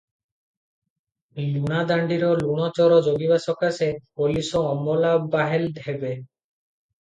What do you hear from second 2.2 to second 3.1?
ଲୁଣ ଚୋର